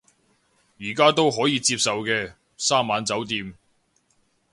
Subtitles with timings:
[0.79, 3.53] 而家都可以接受嘅，三晚酒店